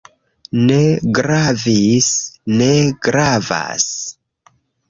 [0.69, 0.77] Ne
[1.19, 2.09] gravis.
[2.63, 2.73] Ne
[3.09, 3.89] gravas.